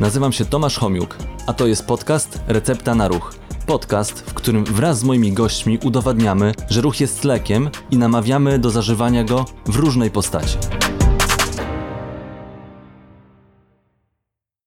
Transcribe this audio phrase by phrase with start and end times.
[0.00, 3.34] Nazywam się Tomasz Homiuk, a to jest podcast Recepta na Ruch.
[3.66, 8.70] Podcast, w którym wraz z moimi gośćmi udowadniamy, że ruch jest lekiem i namawiamy do
[8.70, 10.58] zażywania go w różnej postaci.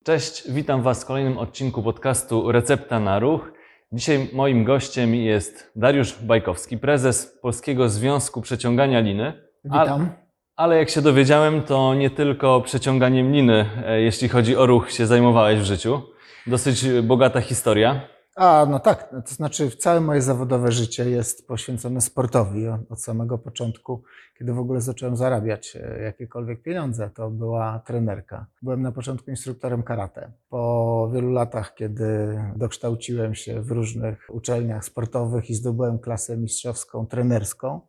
[0.04, 3.52] Cześć, witam Was w kolejnym odcinku podcastu Recepta na Ruch.
[3.92, 9.32] Dzisiaj moim gościem jest Dariusz Bajkowski, prezes Polskiego Związku Przeciągania Liny.
[9.64, 10.10] Witam.
[10.60, 15.06] Ale jak się dowiedziałem, to nie tylko przeciąganiem liny, e, jeśli chodzi o ruch, się
[15.06, 16.02] zajmowałeś w życiu.
[16.46, 18.00] Dosyć bogata historia.
[18.36, 24.02] A, no tak, to znaczy całe moje zawodowe życie jest poświęcone sportowi od samego początku,
[24.38, 28.46] kiedy w ogóle zacząłem zarabiać e, jakiekolwiek pieniądze, to była trenerka.
[28.62, 30.32] Byłem na początku instruktorem karate.
[30.48, 37.80] Po wielu latach, kiedy dokształciłem się w różnych uczelniach sportowych i zdobyłem klasę mistrzowską trenerską,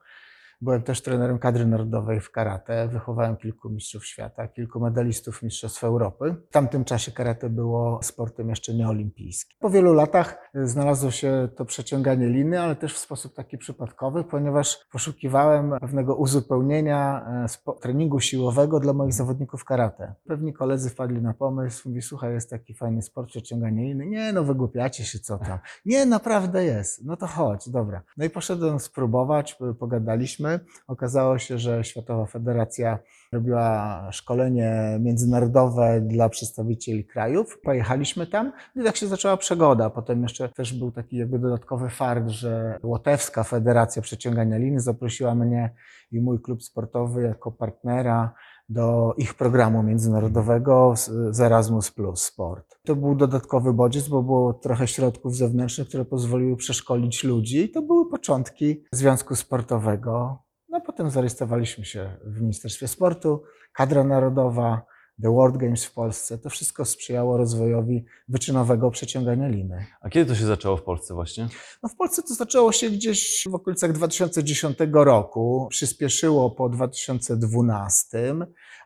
[0.61, 2.87] Byłem też trenerem kadry narodowej w karate.
[2.87, 6.35] Wychowałem kilku mistrzów świata, kilku medalistów Mistrzostw Europy.
[6.49, 9.57] W tamtym czasie karate było sportem jeszcze nieolimpijskim.
[9.59, 14.87] Po wielu latach znalazło się to przeciąganie liny, ale też w sposób taki przypadkowy, ponieważ
[14.91, 17.25] poszukiwałem pewnego uzupełnienia
[17.67, 20.13] e, treningu siłowego dla moich zawodników karate.
[20.27, 24.05] Pewni koledzy wpadli na pomysł, mówi, słuchaj, jest taki fajny sport, przeciąganie liny.
[24.05, 25.59] Nie, no wygłupiacie się, co tam.
[25.85, 27.05] Nie, naprawdę jest.
[27.05, 28.01] No to chodź, dobra.
[28.17, 30.50] No i poszedłem spróbować, pogadaliśmy.
[30.87, 32.99] Okazało się, że Światowa Federacja
[33.31, 37.59] robiła szkolenie międzynarodowe dla przedstawicieli krajów.
[37.63, 39.89] Pojechaliśmy tam no i tak się zaczęła przygoda.
[39.89, 45.69] Potem jeszcze też był taki jakby dodatkowy fakt, że Łotewska Federacja Przeciągania Liny zaprosiła mnie
[46.11, 48.33] i mój klub sportowy jako partnera
[48.71, 50.93] do ich programu międzynarodowego
[51.31, 52.79] z Erasmus Plus Sport.
[52.85, 57.81] To był dodatkowy bodziec, bo było trochę środków zewnętrznych, które pozwoliły przeszkolić ludzi i to
[57.81, 60.37] były początki Związku Sportowego.
[60.69, 64.81] No potem zarejestrowaliśmy się w Ministerstwie Sportu, kadra narodowa,
[65.21, 66.37] The World Games w Polsce.
[66.37, 69.85] To wszystko sprzyjało rozwojowi wyczynowego przeciągania liny.
[70.01, 71.47] A kiedy to się zaczęło w Polsce właśnie?
[71.83, 75.67] No w Polsce to zaczęło się gdzieś w okolicach 2010 roku.
[75.69, 78.35] Przyspieszyło po 2012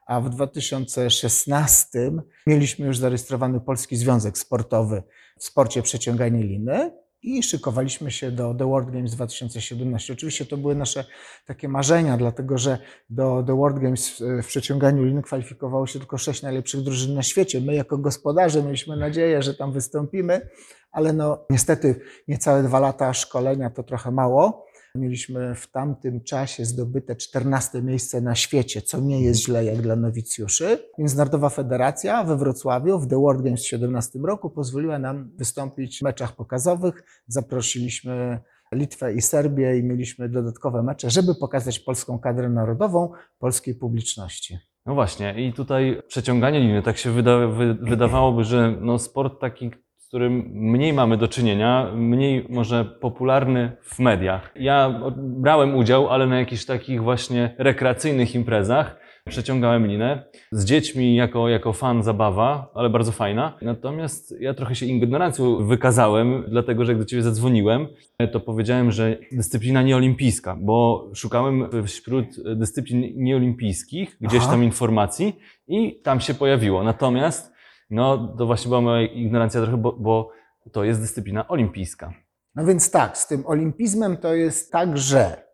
[0.06, 2.12] a w 2016
[2.48, 5.04] mieliśmy już zarejestrowany Polski Związek Sportowy
[5.40, 10.14] w sporcie przeciąganie liny i szykowaliśmy się do The World Games 2017.
[10.14, 11.06] Oczywiście to były nasze
[11.46, 12.78] takie marzenia, dlatego że
[13.10, 17.62] do The World Games w przeciąganiu liny kwalifikowało się tylko sześć najlepszych drużyn na świecie.
[17.62, 20.50] My jako gospodarze mieliśmy nadzieję, że tam wystąpimy,
[20.92, 24.66] ale no niestety niecałe dwa lata szkolenia to trochę mało.
[24.95, 29.95] Mieliśmy w tamtym czasie zdobyte 14 miejsce na świecie, co nie jest źle jak dla
[29.95, 30.79] nowicjuszy.
[30.97, 36.01] Międzynarodowa Federacja we Wrocławiu w The World Games w 2017 roku pozwoliła nam wystąpić w
[36.01, 37.03] meczach pokazowych.
[37.28, 38.39] Zaprosiliśmy
[38.72, 44.57] Litwę i Serbię i mieliśmy dodatkowe mecze, żeby pokazać polską kadrę narodową polskiej publiczności.
[44.85, 49.72] No właśnie, i tutaj przeciąganie liny, tak się wyda, wy, wydawałoby, że no sport taki,
[50.06, 54.52] z którym mniej mamy do czynienia, mniej może popularny w mediach.
[54.56, 59.00] Ja brałem udział, ale na jakichś takich właśnie rekreacyjnych imprezach.
[59.30, 63.58] Przeciągałem linę z dziećmi jako, jako fan zabawa, ale bardzo fajna.
[63.62, 67.88] Natomiast ja trochę się ignorancją wykazałem, dlatego że jak do Ciebie zadzwoniłem,
[68.32, 74.52] to powiedziałem, że dyscyplina nieolimpijska, bo szukałem wśród dyscyplin nieolimpijskich gdzieś Aha.
[74.52, 75.36] tam informacji
[75.68, 76.84] i tam się pojawiło.
[76.84, 77.55] Natomiast
[77.90, 80.31] no to właśnie była moja ignorancja trochę, bo, bo
[80.72, 82.13] to jest dyscyplina olimpijska.
[82.56, 85.46] No więc tak, z tym olimpizmem to jest tak, że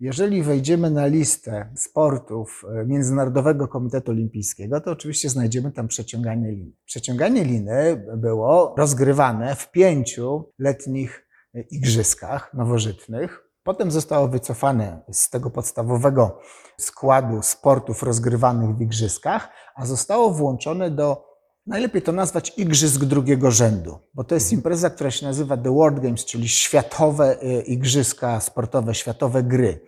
[0.00, 6.72] jeżeli wejdziemy na listę sportów e, Międzynarodowego Komitetu Olimpijskiego, to oczywiście znajdziemy tam przeciąganie liny.
[6.84, 13.48] Przeciąganie liny było rozgrywane w pięciu letnich e, igrzyskach nowożytnych.
[13.62, 16.40] Potem zostało wycofane z tego podstawowego
[16.78, 21.33] składu sportów rozgrywanych w igrzyskach, a zostało włączone do
[21.66, 24.58] Najlepiej to nazwać igrzysk drugiego rzędu, bo to jest mhm.
[24.58, 29.80] impreza, która się nazywa The World Games, czyli światowe y, igrzyska sportowe, światowe gry.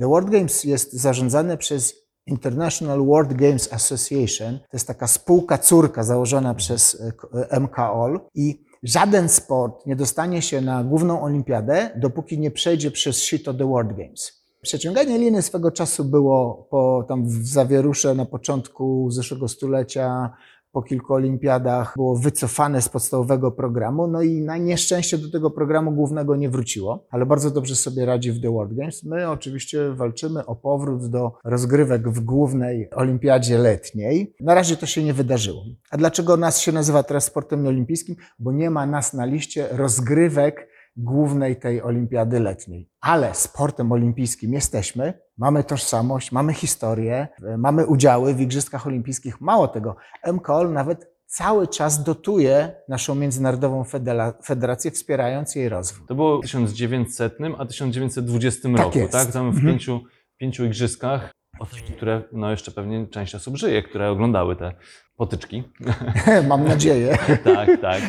[0.00, 1.94] The World Games jest zarządzane przez
[2.26, 4.58] International World Games Association.
[4.58, 6.56] To jest taka spółka córka założona mhm.
[6.56, 7.12] przez y,
[7.54, 13.22] y, MKOL i żaden sport nie dostanie się na główną olimpiadę, dopóki nie przejdzie przez
[13.22, 14.44] sito The World Games.
[14.64, 20.30] Przeciąganie liny swego czasu było po, tam w zawierusze na początku zeszłego stulecia
[20.74, 25.92] po kilku olimpiadach było wycofane z podstawowego programu, no i na nieszczęście do tego programu
[25.92, 29.04] głównego nie wróciło, ale bardzo dobrze sobie radzi w The World Games.
[29.04, 34.34] My oczywiście walczymy o powrót do rozgrywek w głównej olimpiadzie letniej.
[34.40, 35.64] Na razie to się nie wydarzyło.
[35.90, 38.16] A dlaczego nas się nazywa teraz sportem nieolimpijskim?
[38.38, 42.88] Bo nie ma nas na liście rozgrywek głównej tej olimpiady letniej.
[43.00, 49.40] Ale sportem olimpijskim jesteśmy, mamy tożsamość, mamy historię, mamy udziały w Igrzyskach Olimpijskich.
[49.40, 49.96] Mało tego,
[50.32, 56.06] MKOL nawet cały czas dotuje naszą międzynarodową federa- federację, wspierając jej rozwój.
[56.06, 59.12] To było w 1900, a 1920 Tak roku, jest.
[59.12, 59.32] tak?
[59.32, 59.66] Tam w Mhm.
[59.72, 60.00] pięciu,
[60.36, 61.30] pięciu igrzyskach,
[61.96, 64.72] które no jeszcze pewnie część osób żyje, które oglądały te
[65.16, 65.64] potyczki.
[66.48, 67.18] Mam nadzieję.
[67.44, 68.02] tak, tak.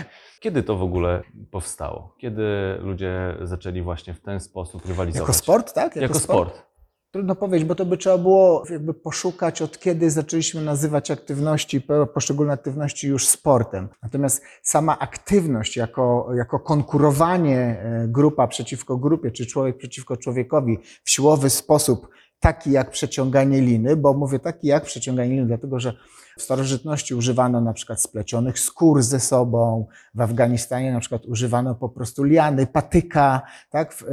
[0.46, 2.16] Kiedy to w ogóle powstało?
[2.18, 2.44] Kiedy
[2.80, 5.28] ludzie zaczęli właśnie w ten sposób rywalizować?
[5.28, 5.96] Jako sport, tak?
[5.96, 6.64] Jako sport.
[7.12, 12.08] Trudno powiedzieć, bo to by trzeba było jakby poszukać, od kiedy zaczęliśmy nazywać aktywności, po-
[12.08, 13.90] poszczególne aktywności już sportem.
[14.04, 21.10] Natomiast sama aktywność jako, jako konkurowanie e, grupa przeciwko grupie, czy człowiek przeciwko człowiekowi w
[21.10, 22.08] siłowy sposób,
[22.40, 25.94] taki jak przeciąganie liny, bo mówię taki jak przeciąganie liny, dlatego że
[26.38, 29.86] w starożytności używano na przykład splecionych skór ze sobą,
[30.16, 33.94] w Afganistanie na przykład używano po prostu liany, patyka, tak?
[33.94, 34.06] W, e,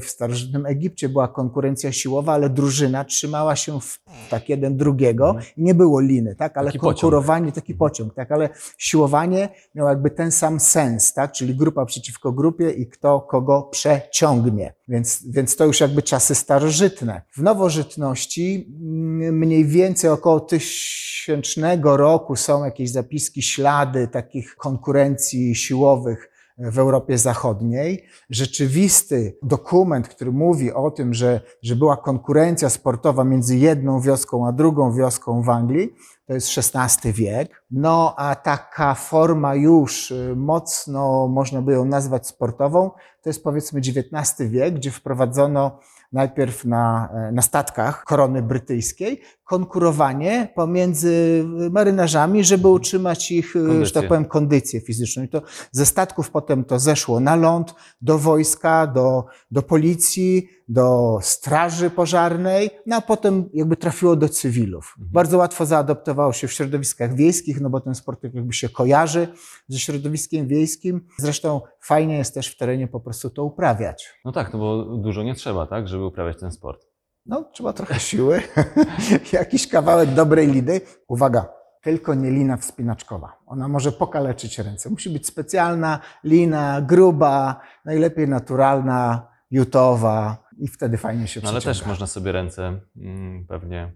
[0.00, 3.98] w starożytnym Egipcie była konkurencja siłowa, ale drużyna trzymała się w,
[4.30, 5.46] tak jeden drugiego Mhm.
[5.56, 6.56] i nie było liny, tak?
[6.56, 6.94] Ale Taki pociąg.
[7.00, 8.32] konkurowanie, taki pociąg, tak?
[8.32, 8.48] Ale
[8.78, 11.32] siłowanie miało jakby ten sam sens, tak?
[11.32, 14.74] Czyli grupa przeciwko grupie i kto kogo przeciągnie.
[14.88, 17.22] Więc, więc to już jakby czasy starożytne.
[17.36, 26.30] W nowożytności mm, mniej więcej około tysięcznego roku są jakieś zapiski, ślady takich konkurencji siłowych
[26.60, 28.04] w Europie Zachodniej.
[28.30, 34.52] Rzeczywisty dokument, który mówi o tym, że, że była konkurencja sportowa między jedną wioską a
[34.52, 35.94] drugą wioską w Anglii,
[36.26, 37.64] to jest XVI wiek.
[37.70, 42.90] No a taka forma już y, mocno, można by ją nazwać sportową,
[43.22, 45.78] to jest powiedzmy XIX wiek, gdzie wprowadzono
[46.12, 49.20] najpierw na, e, na statkach korony brytyjskiej
[49.50, 53.94] konkurowanie pomiędzy marynarzami, żeby utrzymać ich, e, że Kondycję.
[53.94, 55.22] tak powiem, kondycję fizyczną.
[55.22, 55.42] I to
[55.72, 62.70] ze statków potem to zeszło na ląd, do wojska, do, do policji, do straży pożarnej,
[62.86, 64.94] no a potem jakby trafiło do cywilów.
[64.98, 65.12] Mhm.
[65.12, 69.28] Bardzo łatwo zaadoptowało się w środowiskach wiejskich, no bo ten sport jakby się kojarzy
[69.68, 71.06] ze środowiskiem wiejskim.
[71.18, 74.20] Zresztą fajnie jest też w terenie po prostu to uprawiać.
[74.24, 76.89] No tak, no bo dużo nie trzeba, tak, żeby uprawiać ten sport.
[77.30, 78.42] No, trzeba trochę siły,
[79.32, 80.80] jakiś kawałek dobrej liny.
[81.08, 81.48] Uwaga,
[81.82, 83.36] tylko nie lina wspinaczkowa.
[83.46, 84.90] Ona może pokaleczyć ręce.
[84.90, 91.86] Musi być specjalna lina, gruba, najlepiej naturalna, jutowa i wtedy fajnie się No, ale też
[91.86, 93.92] można sobie ręce mm, pewnie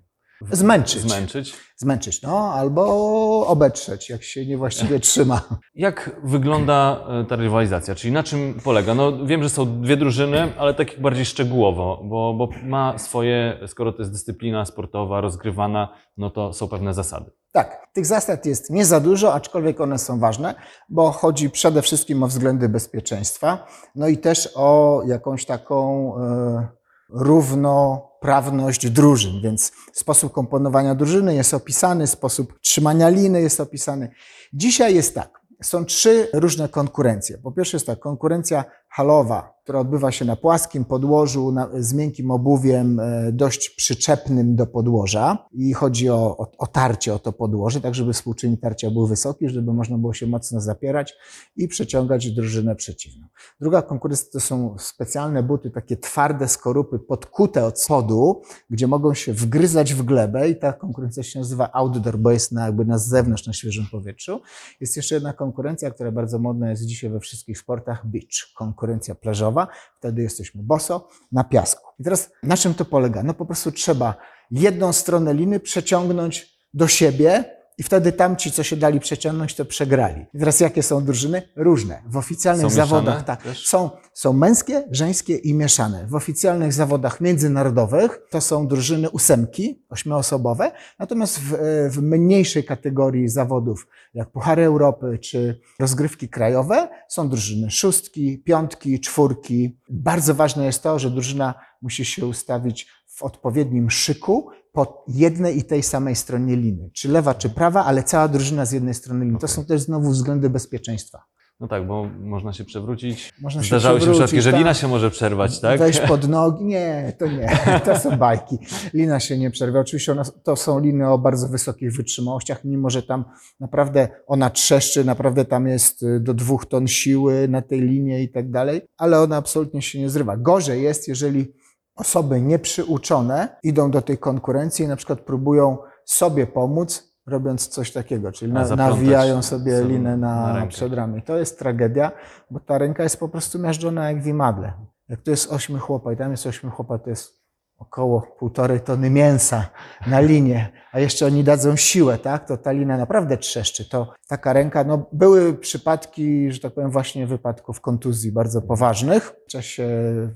[0.51, 1.01] Zmęczyć.
[1.01, 1.55] zmęczyć.
[1.77, 5.41] Zmęczyć, no, albo obetrzeć, jak się niewłaściwie trzyma.
[5.75, 7.95] Jak wygląda e, ta rywalizacja?
[7.95, 8.95] Czyli na czym polega?
[8.95, 13.93] No wiem, że są dwie drużyny, ale tak bardziej szczegółowo, bo, bo ma swoje, skoro
[13.93, 17.31] to jest dyscyplina sportowa rozgrywana, no to są pewne zasady.
[17.53, 20.55] Tak, tych zasad jest nie za dużo, aczkolwiek one są ważne,
[20.89, 26.69] bo chodzi przede wszystkim o względy bezpieczeństwa, no i też o jakąś taką e,
[27.11, 34.11] równoprawność drużyn, więc sposób komponowania drużyny jest opisany, sposób trzymania liny jest opisany.
[34.53, 37.39] Dzisiaj jest tak, są trzy różne konkurencje.
[37.39, 38.65] Po pierwsze jest ta konkurencja
[38.95, 44.67] halowa, która odbywa się na płaskim podłożu na, z miękkim obuwiem, e, dość przyczepnym do
[44.67, 49.07] podłoża i chodzi o, o, o tarcie o to podłoże, tak żeby współczynnik tarcia był
[49.07, 51.15] wysoki, żeby można było się mocno zapierać
[51.57, 53.27] i przeciągać drużynę przeciwną.
[53.61, 59.33] Druga konkurencja to są specjalne buty, takie twarde skorupy podkute od spodu, gdzie mogą się
[59.33, 63.47] wgryzać w glebę i ta konkurencja się nazywa outdoor, bo jest na, jakby na zewnątrz,
[63.47, 64.41] na świeżym powietrzu.
[64.81, 68.84] Jest jeszcze jedna konkurencja, która bardzo modna jest dzisiaj we wszystkich sportach, beach, konkurencja
[69.15, 69.67] plażowa.
[69.99, 71.91] Wtedy jesteśmy boso na piasku.
[71.99, 73.23] I teraz na czym to polega?
[73.23, 74.15] No po prostu trzeba
[74.51, 77.45] jedną stronę liny przeciągnąć do siebie
[77.79, 80.27] i wtedy tamci, co się dali przeciągnąć, to przegrali.
[80.35, 81.43] I teraz jakie są drużyny?
[81.57, 82.03] Różne.
[82.07, 83.67] W oficjalnych Są zawodach tak, też?
[83.67, 86.07] są, są męskie, żeńskie i mieszane.
[86.07, 91.57] W oficjalnych zawodach międzynarodowych to są drużyny ósemki, ośmioosobowe, natomiast w,
[91.91, 99.79] w mniejszej kategorii zawodów, jak Puchary Europy czy rozgrywki krajowe, są drużyny szóstki, piątki, czwórki.
[99.91, 105.65] Bardzo ważne jest to, że drużyna musi się ustawić w odpowiednim szyku po jednej i
[105.65, 106.91] tej samej stronie liny.
[106.93, 109.39] Czy lewa, czy prawa, ale cała drużyna z jednej strony liny.
[109.39, 109.57] To Okej.
[109.57, 111.25] są też znowu względy bezpieczeństwa.
[111.61, 113.33] No tak, bo można się przewrócić.
[113.41, 114.59] Można się Zdarzały się przypadki, że tak.
[114.59, 115.79] lina się może przerwać, tak?
[115.79, 116.65] Wejść pod nogi.
[116.65, 117.49] Nie, to nie.
[117.85, 118.59] To są bajki.
[118.95, 119.81] Lina się nie przerwie.
[119.81, 123.25] Oczywiście ona, to są liny o bardzo wysokich wytrzymałościach, mimo że tam
[123.61, 128.29] naprawdę ona trzeszczy, naprawdę tam jest y, do dwóch ton siły na tej linie i
[128.29, 130.37] tak dalej, ale ona absolutnie się nie zrywa.
[130.37, 131.53] Gorzej jest, jeżeli
[131.97, 138.33] osoby nieprzyuczone idą do tej konkurencji i na przykład próbują sobie pomóc, robiąc coś takiego,
[138.33, 141.23] czyli na, nawijają sobie linę na na, przedramię.
[141.23, 142.13] To jest tragedia,
[142.51, 144.73] bo ta ręka jest po prostu miażdżona jak w imadle.
[145.09, 147.44] Jak tu jest ośmiu chłopa i tam jest ośmiu chłopa, to jest
[147.79, 149.69] około półtorej tony mięsa
[150.07, 153.89] na linię, a jeszcze oni dadzą siłę, tak, to ta lina naprawdę trzeszczy.
[153.89, 159.51] To taka ręka, no były przypadki, że tak powiem, właśnie wypadków kontuzji bardzo poważnych w
[159.51, 159.89] czasie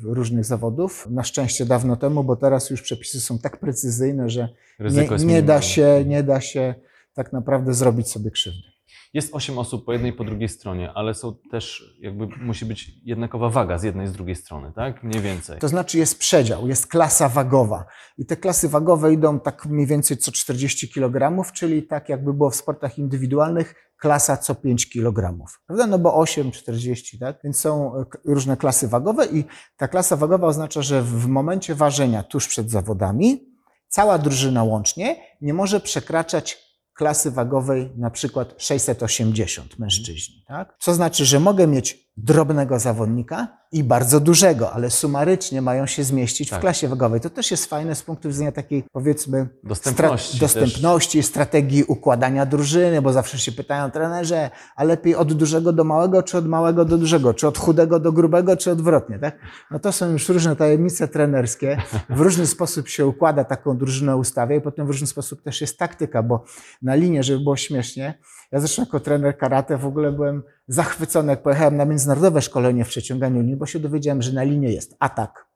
[0.02, 1.06] różnych zawodów.
[1.10, 4.48] Na szczęście dawno temu, bo teraz już przepisy są tak precyzyjne, że
[4.80, 6.74] nie, nie da się, nie da się
[7.14, 8.77] tak naprawdę zrobić sobie krzywdy.
[9.14, 12.90] Jest osiem osób po jednej i po drugiej stronie, ale są też, jakby musi być
[13.04, 15.02] jednakowa waga z jednej i z drugiej strony, tak?
[15.02, 15.58] Mniej więcej.
[15.58, 17.84] To znaczy jest przedział, jest klasa wagowa.
[18.18, 22.50] I te klasy wagowe idą tak mniej więcej co 40 kg, czyli tak jakby było
[22.50, 25.44] w sportach indywidualnych, klasa co 5 kg.
[25.66, 25.86] Prawda?
[25.86, 27.36] No bo 8, 40, tak?
[27.44, 29.44] Więc są e, różne klasy wagowe i
[29.76, 33.48] ta klasa wagowa oznacza, że w momencie ważenia tuż przed zawodami
[33.88, 36.67] cała drużyna łącznie nie może przekraczać
[36.98, 40.44] klasy wagowej na przykład 680 mężczyźni.
[40.46, 40.76] Tak?
[40.78, 46.50] Co znaczy, że mogę mieć drobnego zawodnika i bardzo dużego, ale sumarycznie mają się zmieścić
[46.50, 46.58] Tak.
[46.58, 47.20] w klasie wagowej.
[47.20, 53.02] To też jest fajne z punktu widzenia takiej, powiedzmy, Dostępności stra- dostępności strategii układania drużyny,
[53.02, 56.98] bo zawsze się pytają trenerze, a lepiej od dużego do małego, czy od małego do
[56.98, 59.38] dużego, czy od chudego do grubego, czy odwrotnie, tak?
[59.70, 61.82] No to są już różne tajemnice trenerskie.
[62.10, 65.78] W różny sposób się układa taką drużynę, ustawia i potem w różny sposób też jest
[65.78, 66.44] taktyka, bo
[66.82, 68.18] na linię, żeby było śmiesznie,
[68.52, 72.88] ja zresztą jako trener karate w ogóle byłem zachwycony, jak pojechałem na międzynarodowe szkolenie w
[72.88, 75.46] przeciąganiu linii, bo się dowiedziałem, że na linie jest atak,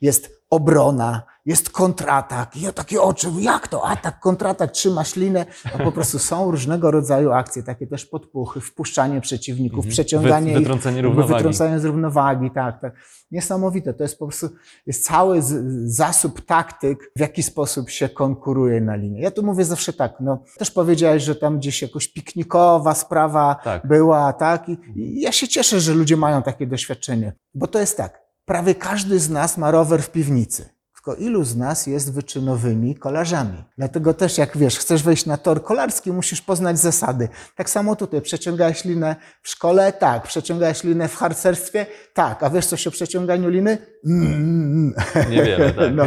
[0.00, 2.56] jest obrona, jest kontratak.
[2.56, 6.90] I ja takie oczy, jak to atak, kontratak, trzymasz linę, a po prostu są różnego
[6.90, 9.90] rodzaju akcje, takie też podpuchy, wpuszczanie przeciwników, Mhm.
[9.92, 11.34] przeciąganie Wy- ich, wytrącenie jakby równowagi.
[11.34, 12.92] wytrącanie z równowagi, tak, tak.
[13.30, 14.48] Niesamowite, to jest po prostu,
[14.86, 15.54] jest cały z,
[15.96, 19.22] zasób taktyk, w jaki sposób się konkuruje na linii.
[19.22, 23.86] Ja tu mówię zawsze tak, no, też powiedziałeś, że tam gdzieś jakoś piknikowa sprawa Tak.
[23.86, 27.96] była, tak, i, i ja się cieszę, że ludzie mają takie doświadczenie, bo to jest
[27.96, 30.68] tak, prawie każdy z nas ma rower w piwnicy.
[31.04, 33.64] Tylko ilu z nas jest wyczynowymi kolarzami?
[33.78, 37.28] Dlatego też, jak wiesz, chcesz wejść na tor kolarski, musisz poznać zasady.
[37.56, 39.92] Tak samo tutaj, przeciągałeś linę w szkole?
[39.92, 40.22] Tak.
[40.22, 41.86] Przeciągałeś linę w harcerstwie?
[42.14, 42.42] Tak.
[42.42, 43.78] A wiesz coś o przeciąganiu liny?
[44.06, 44.94] Mm.
[45.30, 45.90] Niewiele, tak.
[45.96, 46.04] No,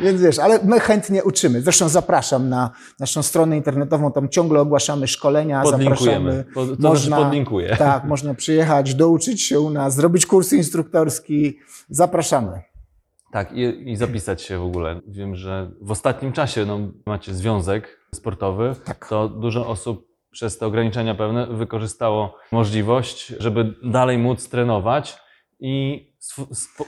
[0.00, 1.62] więc wiesz, ale my chętnie uczymy.
[1.62, 6.44] Zresztą zapraszam na naszą stronę internetową, tam ciągle ogłaszamy szkolenia, zapraszamy.
[6.54, 6.66] To
[6.96, 7.76] znaczy podlinkuję.
[7.76, 11.58] Tak, można przyjechać, douczyć się u nas, zrobić kurs instruktorski.
[11.88, 12.73] Zapraszamy.
[13.34, 15.00] Tak, i, i zapisać się w ogóle.
[15.06, 19.08] Wiem, że w ostatnim czasie no, macie związek sportowy, Tak.
[19.08, 25.18] to dużo osób przez te ograniczenia pewne wykorzystało możliwość, żeby dalej móc trenować
[25.60, 26.06] i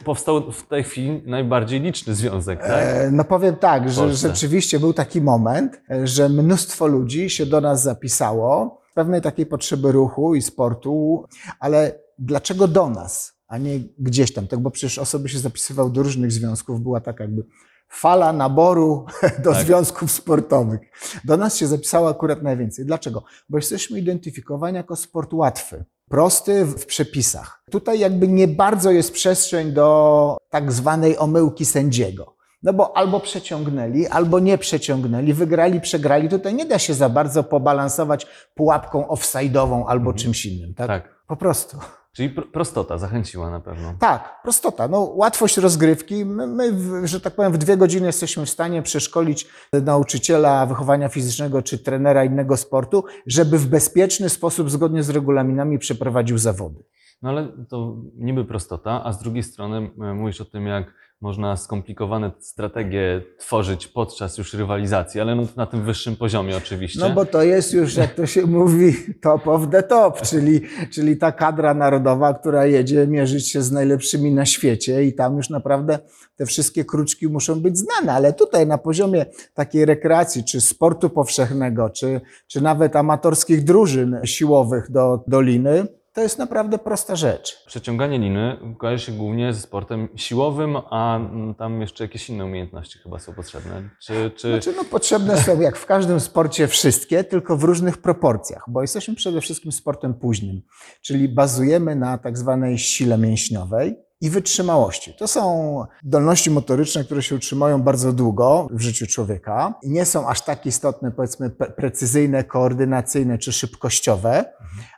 [0.04, 2.70] powstał w tej chwili najbardziej liczny związek, tak?
[2.70, 7.82] E, No powiem tak, że rzeczywiście był taki moment, że mnóstwo ludzi się do nas
[7.82, 11.24] zapisało, pewnej takiej potrzeby ruchu i sportu,
[11.60, 14.46] ale dlaczego do nas, a nie gdzieś tam?
[14.46, 17.42] Tak, bo przecież osoby się zapisywały do różnych związków, była taka jakby
[17.88, 19.06] fala naboru
[19.44, 19.62] do Tak.
[19.66, 20.80] związków sportowych.
[21.24, 22.84] Do nas się zapisało akurat najwięcej.
[22.86, 23.22] Dlaczego?
[23.48, 25.84] Bo jesteśmy identyfikowani jako sport łatwy.
[26.08, 27.62] Prosty w przepisach.
[27.70, 32.36] Tutaj jakby nie bardzo jest przestrzeń do tak zwanej omyłki sędziego.
[32.62, 36.28] No bo albo przeciągnęli, albo nie przeciągnęli, wygrali, przegrali.
[36.28, 40.74] Tutaj nie da się za bardzo pobalansować pułapką offside'ową albo czymś innym.
[40.74, 40.86] Tak?
[40.86, 41.14] tak.
[41.26, 41.76] Po prostu.
[42.16, 43.94] Czyli pr- prostota zachęciła na pewno.
[43.98, 44.88] Tak, prostota.
[44.88, 46.24] No, łatwość rozgrywki.
[46.24, 46.72] My, my,
[47.08, 52.24] że tak powiem, w dwie godziny jesteśmy w stanie przeszkolić nauczyciela wychowania fizycznego czy trenera
[52.24, 56.84] innego sportu, żeby w bezpieczny sposób, zgodnie z regulaminami, przeprowadził zawody.
[57.22, 61.56] No ale to niby prostota, a z drugiej strony e, mówisz o tym, jak można
[61.56, 67.00] skomplikowane strategie tworzyć podczas już rywalizacji, ale no na tym wyższym poziomie oczywiście.
[67.00, 70.60] No bo to jest już, jak to się mówi, top of the top, czyli,
[70.92, 75.50] czyli ta kadra narodowa, która jedzie mierzyć się z najlepszymi na świecie i tam już
[75.50, 75.98] naprawdę
[76.36, 81.90] te wszystkie kruczki muszą być znane, ale tutaj na poziomie takiej rekreacji, czy sportu powszechnego,
[81.90, 87.64] czy, czy nawet amatorskich drużyn siłowych do doliny, to jest naprawdę prosta rzecz.
[87.66, 92.98] Przeciąganie liny kojarzy się głównie ze sportem siłowym, a mm, tam jeszcze jakieś inne umiejętności
[92.98, 93.90] chyba są potrzebne.
[94.02, 94.48] Czy, czy...
[94.48, 99.14] Znaczy, no, potrzebne są jak w każdym sporcie wszystkie, tylko w różnych proporcjach, bo jesteśmy
[99.14, 100.62] przede wszystkim sportem późnym,
[101.02, 105.14] czyli bazujemy na tak zwanej sile mięśniowej i wytrzymałości.
[105.18, 110.28] To są zdolności motoryczne, które się utrzymają bardzo długo w życiu człowieka i nie są
[110.28, 114.44] aż tak istotne, powiedzmy, precyzyjne, koordynacyjne czy szybkościowe,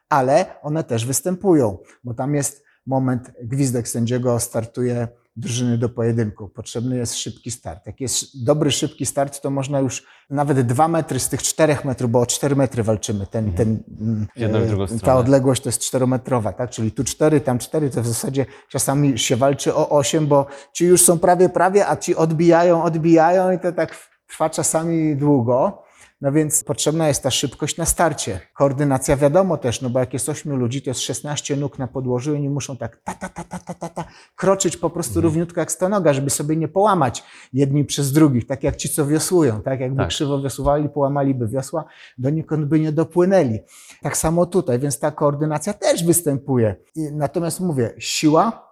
[0.08, 6.48] ale one też występują, bo tam jest moment, gwizdek sędziego startuje drużyny do pojedynku.
[6.48, 7.86] Potrzebny jest szybki start.
[7.86, 12.10] Jak jest dobry, szybki start, to można już nawet dwa metry z tych czterech metrów,
[12.10, 13.26] bo o cztery metry walczymy.
[13.26, 16.70] Ten, ten, mm, jedną e, ta odległość to jest czterometrowa, tak?
[16.70, 20.84] Czyli tu cztery, tam cztery, to w zasadzie czasami się walczy o osiem, bo ci
[20.84, 23.96] już są prawie, prawie, a ci odbijają, odbijają i to tak
[24.26, 25.82] trwa czasami długo.
[26.20, 28.40] No więc potrzebna jest ta szybkość na starcie.
[28.54, 32.32] Koordynacja wiadomo też, no bo jak jest 8 ludzi, to jest 16 nóg na podłożu
[32.32, 34.04] i oni muszą tak ta, ta, ta, ta, ta, ta, ta
[34.37, 38.76] kroczyć po prostu równiutko jak stonoga, żeby sobie nie połamać jedni przez drugich, tak jak
[38.76, 39.80] ci, co wiosłują, tak?
[39.80, 40.08] Jakby Tak.
[40.08, 41.84] krzywo wiosłowali, połamaliby wiosła,
[42.18, 43.58] donikąd by nie dopłynęli.
[44.02, 46.76] Tak samo tutaj, więc ta koordynacja też występuje.
[46.94, 48.68] I, natomiast mówię, siła,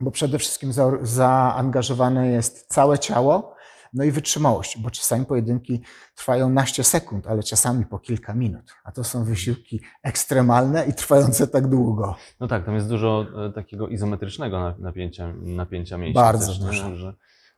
[0.00, 3.51] bo przede wszystkim za, zaangażowane jest całe ciało,
[3.92, 5.80] no i wytrzymałość, bo czasami pojedynki
[6.16, 8.72] trwają naście sekund, ale czasami po kilka minut.
[8.84, 12.14] A to są wysiłki ekstremalne i trwające tak długo.
[12.40, 16.66] No tak, tam jest dużo e, takiego izometrycznego na- napięcia, napięcia mięśni Bardzo też, nie?
[16.66, 16.96] dużo.
[16.96, 17.14] Że,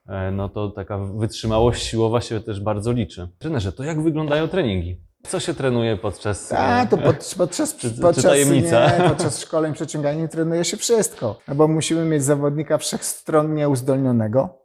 [0.08, 3.28] e, no to taka wytrzymałość siłowa się też bardzo liczy.
[3.38, 5.00] Trenerze, to jak wyglądają treningi?
[5.28, 6.52] Co się trenuje podczas...
[6.52, 8.98] A, e, to pod, podczas, Czy- czy podczas, tajemnica?
[8.98, 11.38] Nie, podczas szkoleń przeciągania trenuje się wszystko.
[11.48, 14.63] No bo musimy mieć zawodnika wszechstronnie uzdolnionego,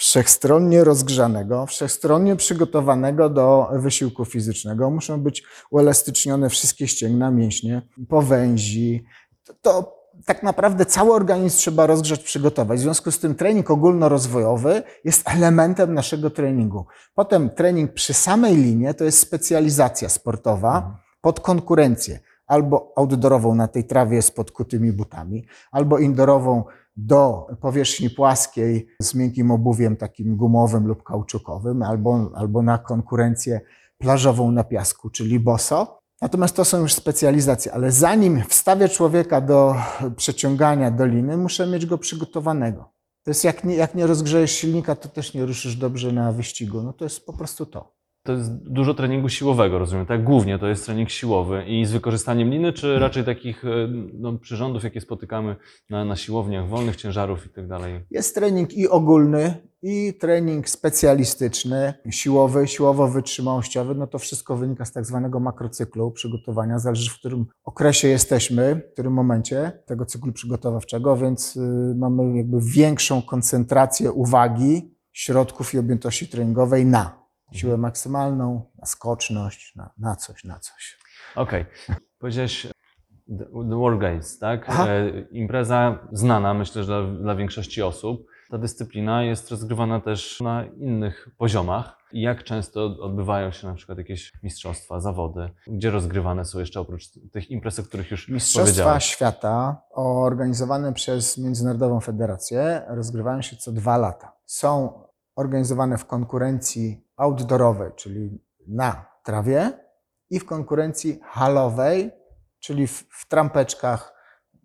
[0.00, 4.90] wszechstronnie rozgrzanego, wszechstronnie przygotowanego do wysiłku fizycznego.
[4.90, 9.04] Muszą być uelastycznione wszystkie ścięgna, mięśnie, powęzi.
[9.44, 12.78] To, to tak naprawdę cały organizm trzeba rozgrzać, przygotować.
[12.78, 16.86] W związku z tym trening ogólnorozwojowy jest elementem naszego treningu.
[17.14, 22.20] Potem trening przy samej linie to jest specjalizacja sportowa pod konkurencję.
[22.46, 26.64] Albo outdoorową na tej trawie z podkutymi butami, albo indoorową
[26.96, 33.60] do powierzchni płaskiej z miękkim obuwiem takim gumowym lub kauczukowym, albo, albo na konkurencję
[33.98, 36.00] plażową na piasku, czyli boso.
[36.20, 39.74] Natomiast to są już specjalizacje, ale zanim wstawię człowieka do
[40.16, 42.92] przeciągania doliny, muszę mieć go przygotowanego.
[43.22, 46.82] To jest jak nie, jak nie rozgrzejesz silnika, to też nie ruszysz dobrze na wyścigu.
[46.82, 47.99] No to jest po prostu to.
[48.30, 50.24] To jest dużo treningu siłowego, rozumiem, tak?
[50.24, 53.68] Głównie to jest trening siłowy i z wykorzystaniem liny, czy raczej takich e,
[54.14, 55.56] no, przyrządów, jakie spotykamy
[55.90, 58.00] na, na siłowniach, wolnych ciężarów i tak dalej?
[58.10, 63.94] Jest trening i ogólny, i trening specjalistyczny, siłowy, siłowo-wytrzymałościowy.
[63.94, 66.78] No to wszystko wynika z tak zwanego makrocyklu przygotowania.
[66.78, 72.58] Zależy w którym okresie jesteśmy, w którym momencie tego cyklu przygotowawczego, więc y, mamy jakby
[72.60, 77.19] większą koncentrację uwagi, środków i objętości treningowej na
[77.52, 80.98] siłę maksymalną, na skoczność, na, na coś, na coś.
[81.36, 81.66] Okej.
[82.18, 82.66] Powiedziałeś
[83.38, 84.64] The The World Games, tak?
[84.68, 84.88] Aha.
[84.88, 88.26] E, impreza znana, myślę, że dla, dla większości osób.
[88.50, 92.00] Ta dyscyplina jest rozgrywana też na innych poziomach.
[92.12, 95.50] I Jak często odbywają się na przykład jakieś mistrzostwa, zawody?
[95.66, 99.04] Gdzie rozgrywane są jeszcze oprócz tych imprez, o których już Mistrzostwa powiedziałeś?
[99.04, 104.32] Świata organizowane przez Międzynarodową Federację rozgrywają się co dwa lata.
[104.46, 105.02] Są
[105.36, 109.72] organizowane w konkurencji outdoorowej, czyli na trawie,
[110.30, 112.10] i w konkurencji halowej,
[112.60, 114.20] czyli w, w trampeczkach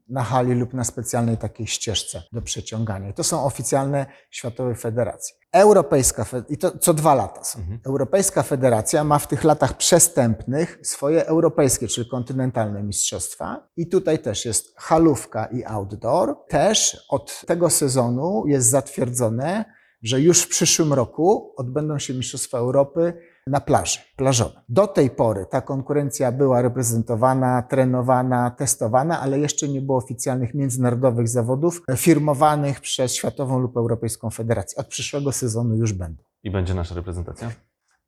[0.10, 3.10] na hali lub na specjalnej takiej ścieżce do przeciągania.
[3.10, 5.36] I to są oficjalne Światowej Federacji.
[5.52, 7.60] Europejska, fe- i to co dwa lata są.
[7.60, 7.80] Mhm.
[7.86, 13.68] Europejska Federacja ma w tych latach przestępnych swoje europejskie, czyli kontynentalne mistrzostwa.
[13.78, 16.46] I tutaj też jest halówka i outdoor.
[16.48, 19.66] Też od tego sezonu jest zatwierdzone,
[20.06, 23.14] że już w przyszłym roku odbędą się Mistrzostwa Europy
[23.48, 24.62] na plaży, plażowe.
[24.70, 31.28] Do tej pory ta konkurencja była reprezentowana, trenowana, testowana, ale jeszcze nie było oficjalnych międzynarodowych
[31.28, 34.78] zawodów firmowanych przez Światową lub Europejską Federację.
[34.78, 36.24] Od przyszłego sezonu już będą.
[36.44, 37.52] I będzie nasza reprezentacja?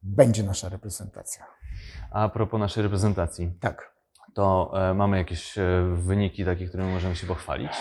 [0.03, 1.45] Będzie nasza reprezentacja.
[2.11, 3.93] A propos naszej reprezentacji, Tak.
[4.33, 5.63] to e, mamy jakieś e,
[5.95, 7.71] wyniki takie, którymi możemy się pochwalić?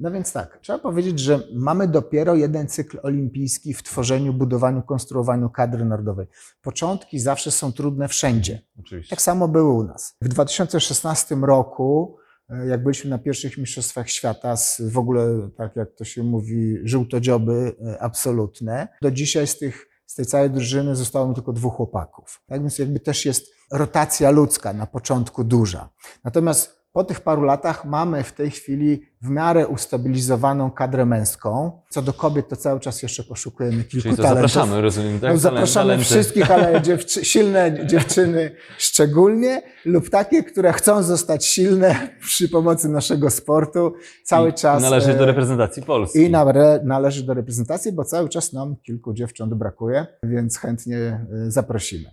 [0.00, 5.50] No więc tak, trzeba powiedzieć, że mamy dopiero jeden cykl olimpijski w tworzeniu, budowaniu, konstruowaniu
[5.50, 6.26] kadry narodowej.
[6.62, 8.62] Początki zawsze są trudne wszędzie.
[8.78, 9.10] Oczywiście.
[9.10, 10.16] Tak samo było u nas.
[10.20, 12.16] W 2016 roku,
[12.48, 16.78] e, jak byliśmy na pierwszych Mistrzostwach Świata, z w ogóle, tak jak to się mówi,
[16.84, 21.74] żółtodzioby e, absolutne, do dzisiaj z, tych, z tej całej drużyny zostało mi tylko dwóch
[21.74, 22.42] chłopaków.
[22.46, 25.88] Tak więc jakby też jest rotacja ludzka na początku duża.
[26.24, 31.80] Natomiast po tych paru latach mamy w tej chwili w miarę ustabilizowaną kadrę męską.
[31.90, 34.50] Co do kobiet, to cały czas jeszcze poszukujemy kilku Czyli to talentów.
[34.52, 35.32] zapraszamy, rozumiem, tak?
[35.32, 36.04] No, zapraszamy Talenty.
[36.04, 43.30] wszystkich, ale dziewczy, silne dziewczyny szczególnie lub takie, które chcą zostać silne przy pomocy naszego
[43.30, 43.92] sportu
[44.24, 44.82] cały I czas.
[44.82, 46.18] Należy do e, reprezentacji Polski.
[46.18, 51.50] I nale- należy do reprezentacji, bo cały czas nam kilku dziewcząt brakuje, więc chętnie e,
[51.50, 52.10] zaprosimy.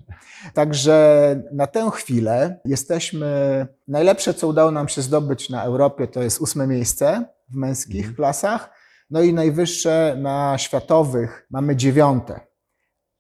[0.54, 3.28] Także na tę chwilę jesteśmy.
[3.88, 6.97] Najlepsze, co udało nam się zdobyć na Europie, to jest ósme miejsce
[7.50, 8.16] w męskich Mhm.
[8.16, 8.70] klasach.
[9.10, 12.40] No i najwyższe na światowych mamy dziewiąte.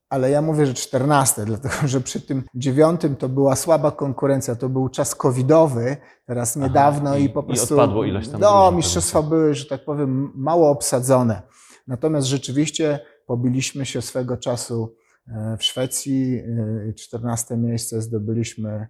[0.10, 4.70] Ale ja mówię, że czternaste, dlatego że przy tym dziewiątym to była słaba konkurencja, to
[4.70, 7.74] był czas covidowy, teraz niedawno i- i, po i prostu.
[7.74, 11.42] odpadło ileś tam No, mistrzostwa były, że tak powiem, mało obsadzone.
[11.88, 14.96] Natomiast rzeczywiście pobiliśmy się swego czasu
[15.28, 16.42] e, w Szwecji,
[16.90, 18.88] e, 14 miejsce zdobyliśmy e,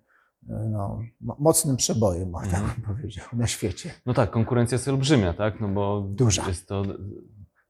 [0.47, 2.67] no, mo- mocnym przebojem, tak Mhm.
[2.67, 3.91] bym powiedział, na świecie.
[4.05, 5.62] No tak, konkurencja jest olbrzymia, tak?
[5.62, 6.47] No bo Duża.
[6.47, 6.83] jest to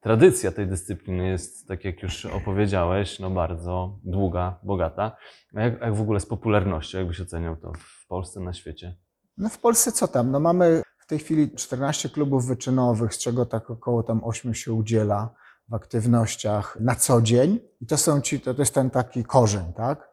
[0.02, 5.16] tradycja tej dyscypliny jest, tak jak już opowiedziałeś, no bardzo długa, bogata.
[5.56, 7.72] A jak, jak w ogóle z popularnością, jakbyś oceniał to
[8.04, 8.96] w Polsce, na świecie?
[9.38, 10.32] No w Polsce co tam?
[10.32, 14.74] No mamy w tej chwili 14 klubów wyczynowych, z czego tak około tam 8 się
[14.74, 15.34] udziela
[15.70, 17.60] w aktywnościach na co dzień.
[17.82, 20.07] I to są ci, to, to jest ten taki korzeń, tak?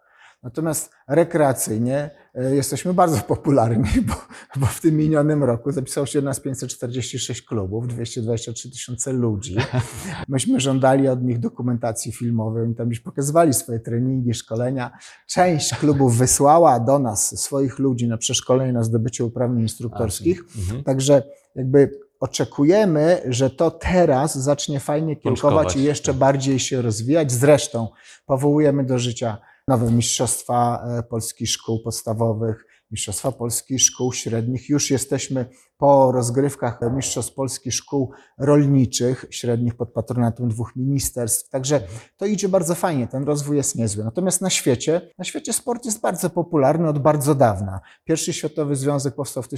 [0.44, 4.14] Natomiast rekreacyjnie e, jesteśmy bardzo popularni, bo,
[4.57, 9.57] bo w tym minionym roku zapisało się nas 546 klubów, 223 tysiące ludzi.
[10.28, 14.90] Myśmy żądali od nich dokumentacji filmowej, oni tam już pokazywali swoje treningi, szkolenia.
[15.26, 20.44] Część klubów wysłała do nas swoich ludzi na przeszkolenie na zdobycie uprawnień instruktorskich.
[20.59, 20.85] Mhm.
[20.85, 21.22] Także
[21.54, 27.33] jakby oczekujemy, że to teraz zacznie fajnie kiełkować i jeszcze bardziej się rozwijać.
[27.33, 27.88] Zresztą
[28.26, 34.68] powołujemy do życia nowe Mistrzostwa e, Polskich Szkół Podstawowych, Mistrzostwa Polskich Szkół Średnich.
[34.68, 35.46] Już jesteśmy
[35.77, 41.50] po rozgrywkach Mistrzostw Polskich Szkół Rolniczych, średnich pod patronatem dwóch ministerstw.
[41.50, 41.81] Także
[42.16, 44.05] to idzie bardzo fajnie, ten rozwój jest niezły.
[44.05, 47.81] Natomiast na świecie, na świecie sport jest bardzo popularny od bardzo dawna.
[48.05, 49.48] Pierwszy Światowy Związek powstał w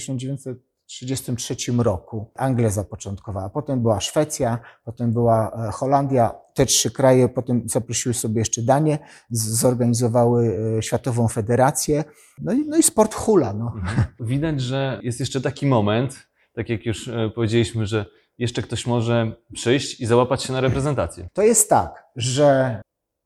[0.87, 2.31] 1933 roku.
[2.35, 6.35] Anglia zapoczątkowała, potem była Szwecja, potem była e, Holandia.
[6.55, 8.99] Te trzy kraje potem zaprosiły sobie jeszcze Danię,
[9.31, 12.05] zorganizowały e, Światową Federację.
[12.39, 13.53] No i, no i sport hula.
[13.53, 13.73] No.
[13.77, 14.05] Mhm.
[14.21, 18.07] Widać, że jest jeszcze taki moment, tak jak już e, powiedzieliśmy, że
[18.39, 21.29] jeszcze ktoś może przyjść i załapać się na reprezentację.
[21.33, 22.81] To jest tak, że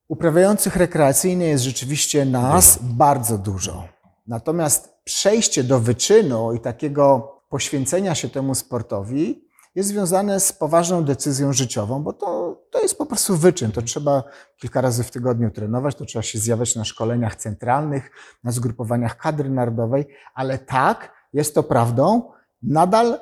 [0.08, 3.88] uprawiających rekreacyjnie jest rzeczywiście nas bardzo dużo.
[4.26, 11.52] Natomiast przejście do wyczynu i takiego poświęcenia się temu sportowi jest związane z poważną decyzją
[11.52, 13.72] życiową, bo to, to jest po prostu wyczyn.
[13.72, 14.22] To trzeba
[14.56, 18.10] kilka razy w tygodniu trenować, to trzeba się zjawiać na szkoleniach centralnych,
[18.44, 22.32] na zgrupowaniach kadry narodowej, ale tak, jest to prawdą,
[22.62, 23.20] nadal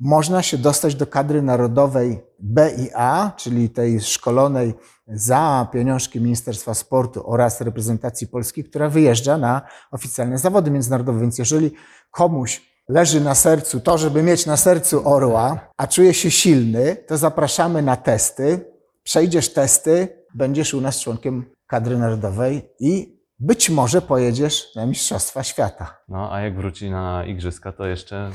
[0.00, 4.74] można się dostać do kadry narodowej B i A, czyli tej szkolonej
[5.08, 11.20] za pieniążki Ministerstwa Sportu oraz reprezentacji Polski, która wyjeżdża na oficjalne zawody międzynarodowe.
[11.20, 11.70] Więc jeżeli
[12.10, 17.16] komuś leży na sercu to, żeby mieć na sercu orła, a czuje się silny, to
[17.16, 18.60] zapraszamy na testy.
[19.02, 25.98] Przejdziesz testy, będziesz u nas członkiem kadry narodowej i być może pojedziesz na Mistrzostwa Świata.
[26.08, 28.30] No, a jak wróci na igrzyska, to jeszcze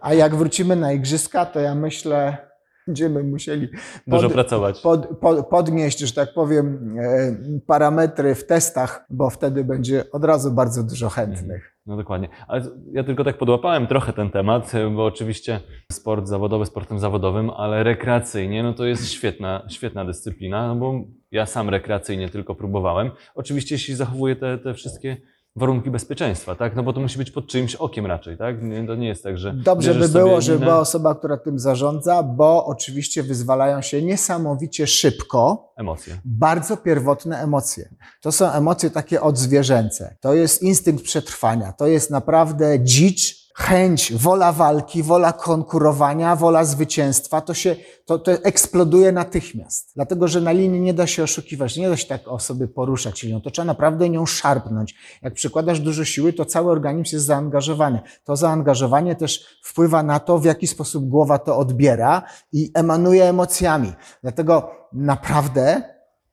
[0.00, 2.47] A jak wrócimy na igrzyska, to ja myślę,
[2.88, 3.68] będziemy musieli
[4.06, 4.80] dużo pracować.
[4.80, 10.52] pod, pod, podnieść, że tak powiem, e, parametry w testach, bo wtedy będzie od razu
[10.52, 11.74] bardzo dużo chętnych.
[11.86, 12.28] No dokładnie.
[12.48, 15.60] Ale ja tylko tak podłapałem trochę ten temat, bo oczywiście
[15.92, 21.46] sport zawodowy sportem zawodowym, ale rekreacyjnie, no to jest świetna, świetna dyscyplina, no bo ja
[21.46, 23.10] sam rekreacyjnie tylko próbowałem.
[23.34, 25.16] Oczywiście jeśli zachowuję te, te wszystkie
[25.58, 26.76] warunki bezpieczeństwa, tak?
[26.76, 28.62] No bo to musi być pod czyimś okiem raczej, tak?
[28.62, 32.22] Nie, to nie jest tak, że Dobrze by było, żeby była osoba, która tym zarządza,
[32.22, 36.18] bo oczywiście wyzwalają się niesamowicie szybko emocje.
[36.24, 37.88] bardzo pierwotne emocje.
[38.20, 40.16] To są emocje takie odzwierzęce.
[40.20, 41.72] To jest instynkt przetrwania.
[41.72, 47.40] To jest naprawdę dzicz, chęć, wola walki, wola konkurowania, wola zwycięstwa.
[47.40, 49.92] To się, to, to eksploduje natychmiast.
[49.94, 53.22] Dlatego, że na linii nie da się oszukiwać, nie da się tak o sobie poruszać
[53.22, 53.40] linią.
[53.40, 54.94] To trzeba naprawdę nią szarpnąć.
[55.22, 58.00] Jak przykładasz dużo siły, to cały organizm jest zaangażowany.
[58.24, 63.92] To zaangażowanie też wpływa na to, w jaki sposób głowa to odbiera i emanuje emocjami.
[64.22, 65.82] Dlatego naprawdę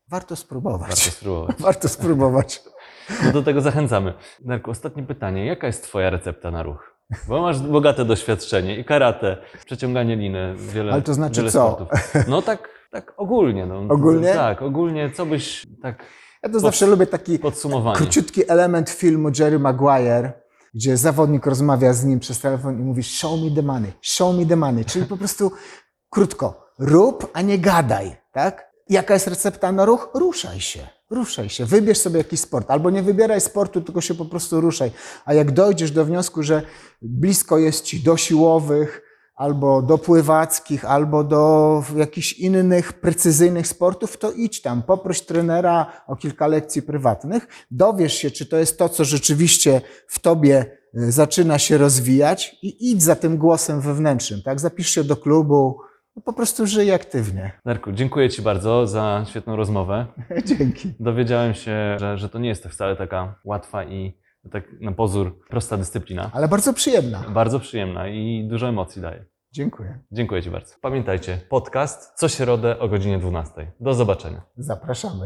[0.08, 0.90] warto spróbować.
[0.90, 1.56] Warto spróbować.
[1.68, 2.64] Warto spróbować.
[3.26, 4.14] No do tego zachęcamy.
[4.40, 5.46] Darku, ostatnie pytanie.
[5.46, 6.95] Jaka jest Twoja recepta na ruch?
[7.28, 11.72] Bo masz bogate doświadczenie i karate, przeciąganie liny, wiele Ale to znaczy wiele co?
[11.72, 11.88] sportów.
[12.28, 13.66] No tak, tak ogólnie.
[13.66, 13.80] No.
[13.96, 14.34] Ogólnie?
[14.34, 15.12] Tak, ogólnie.
[15.12, 16.04] Co byś tak
[16.44, 17.40] Ja to zawsze lubię taki
[17.96, 20.34] króciutki element filmu Jerry Maguire,
[20.74, 24.46] gdzie zawodnik rozmawia z nim przez telefon i mówi show me the money, show me
[24.46, 25.52] the money, czyli po prostu
[26.10, 28.75] krótko, rób, a nie gadaj, tak?
[28.90, 30.10] Jaka jest recepta na ruch?
[30.14, 34.26] Ruszaj się, ruszaj się, wybierz sobie jakiś sport, albo nie wybieraj sportu, tylko się po
[34.26, 34.92] prostu ruszaj.
[35.26, 36.62] A jak dojdziesz do wniosku, że
[37.02, 39.02] blisko jest ci do siłowych,
[39.36, 46.16] albo do pływackich, albo do jakichś innych precyzyjnych sportów, to idź tam, poproś trenera o
[46.16, 50.66] kilka lekcji prywatnych, dowiesz się, czy to jest to, co rzeczywiście w tobie
[50.98, 54.60] y, zaczyna się rozwijać i idź za tym głosem wewnętrznym, tak?
[54.60, 55.80] Zapisz się do klubu,
[56.22, 57.52] po prostu żyję aktywnie.
[57.66, 60.06] Darku, dziękuję Ci bardzo za świetną rozmowę.
[60.58, 60.94] Dzięki.
[61.00, 64.18] Dowiedziałem się, że, że to nie jest to wcale taka łatwa i
[64.52, 66.30] tak na pozór prosta dyscyplina.
[66.34, 67.24] Ale bardzo przyjemna.
[67.30, 69.26] Bardzo przyjemna i dużo emocji daje.
[69.52, 70.00] Dziękuję.
[70.12, 70.76] Dziękuję Ci bardzo.
[70.82, 73.72] Pamiętajcie, podcast co środę o godzinie 12.
[73.80, 74.42] Do zobaczenia.
[74.58, 75.26] Zapraszamy.